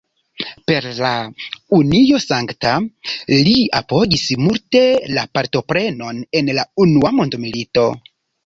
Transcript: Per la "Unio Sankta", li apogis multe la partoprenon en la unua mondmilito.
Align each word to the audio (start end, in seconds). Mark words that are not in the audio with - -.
Per 0.69 0.85
la 0.99 1.09
"Unio 1.79 2.21
Sankta", 2.23 2.71
li 3.49 3.53
apogis 3.81 4.25
multe 4.47 4.83
la 5.19 5.29
partoprenon 5.41 6.25
en 6.41 6.53
la 6.61 6.69
unua 6.89 7.17
mondmilito. 7.21 7.89